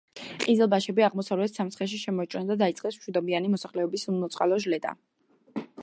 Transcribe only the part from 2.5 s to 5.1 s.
და დაიწყეს მშვიდობიანი მოსახლეობის უმოწყალო ჟლეტა.